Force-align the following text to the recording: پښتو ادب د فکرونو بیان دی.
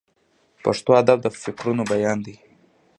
پښتو 0.63 0.91
ادب 1.01 1.17
د 1.21 1.27
فکرونو 1.43 1.83
بیان 1.91 2.17
دی. 2.25 2.35